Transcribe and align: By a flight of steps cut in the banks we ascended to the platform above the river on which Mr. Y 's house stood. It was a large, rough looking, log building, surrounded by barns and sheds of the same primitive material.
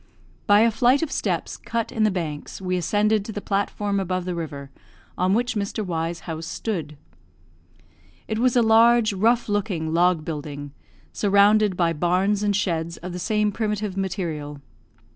By 0.47 0.61
a 0.61 0.71
flight 0.71 1.03
of 1.03 1.11
steps 1.11 1.57
cut 1.57 1.91
in 1.91 2.01
the 2.01 2.09
banks 2.09 2.59
we 2.59 2.75
ascended 2.75 3.23
to 3.23 3.31
the 3.31 3.39
platform 3.39 3.99
above 3.99 4.25
the 4.25 4.33
river 4.33 4.71
on 5.15 5.35
which 5.35 5.53
Mr. 5.53 5.85
Y 5.85 6.11
's 6.11 6.21
house 6.21 6.47
stood. 6.47 6.97
It 8.27 8.39
was 8.39 8.55
a 8.55 8.63
large, 8.63 9.13
rough 9.13 9.47
looking, 9.47 9.93
log 9.93 10.25
building, 10.25 10.71
surrounded 11.13 11.77
by 11.77 11.93
barns 11.93 12.41
and 12.41 12.55
sheds 12.55 12.97
of 12.97 13.13
the 13.13 13.19
same 13.19 13.51
primitive 13.51 13.95
material. 13.95 14.59